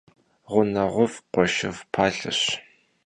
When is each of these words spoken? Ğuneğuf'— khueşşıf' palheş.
Ğuneğuf'— 0.51 1.19
khueşşıf' 1.33 1.83
palheş. 1.93 2.41